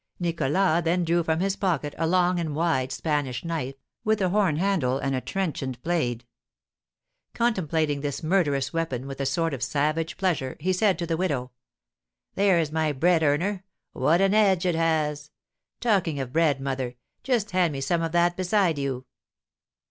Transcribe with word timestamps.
Nicholas 0.19 0.81
then 0.83 1.05
drew 1.05 1.21
from 1.21 1.41
his 1.41 1.55
pocket 1.55 1.93
a 1.99 2.07
long 2.07 2.39
and 2.39 2.55
wide 2.55 2.91
Spanish 2.91 3.45
knife, 3.45 3.75
with 4.03 4.19
a 4.19 4.29
horn 4.29 4.55
handle 4.55 4.97
and 4.97 5.15
a 5.15 5.21
trenchant 5.21 5.79
blade. 5.83 6.25
Contemplating 7.35 8.01
this 8.01 8.23
murderous 8.23 8.73
weapon 8.73 9.05
with 9.05 9.21
a 9.21 9.27
sort 9.27 9.53
of 9.53 9.61
savage 9.61 10.17
pleasure, 10.17 10.57
he 10.59 10.73
said 10.73 10.97
to 10.97 11.05
the 11.05 11.17
widow: 11.17 11.51
"There's 12.33 12.71
my 12.71 12.93
bread 12.93 13.21
earner, 13.21 13.63
what 13.93 14.21
an 14.21 14.33
edge 14.33 14.65
it 14.65 14.73
has! 14.73 15.29
Talking 15.79 16.19
of 16.19 16.33
bread, 16.33 16.59
mother, 16.59 16.95
just 17.21 17.51
hand 17.51 17.71
me 17.71 17.79
some 17.79 18.01
of 18.01 18.11
that 18.11 18.35
beside 18.35 18.79
you." 18.79 19.05